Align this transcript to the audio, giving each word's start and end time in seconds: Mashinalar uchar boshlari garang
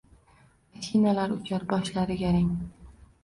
Mashinalar 0.77 1.35
uchar 1.35 1.67
boshlari 1.73 2.17
garang 2.25 2.51